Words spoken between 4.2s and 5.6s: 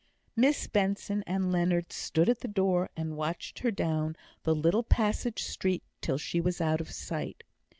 the little passage